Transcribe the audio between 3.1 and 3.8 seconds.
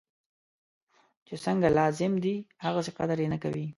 یې نه کوي.